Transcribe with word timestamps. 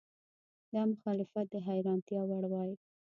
دا 0.73 0.81
مخالفت 0.91 1.45
د 1.51 1.55
حیرانتیا 1.67 2.21
وړ 2.29 2.43
وای. 2.51 2.71